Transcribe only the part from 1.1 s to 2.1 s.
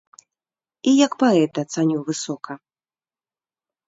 паэта цаню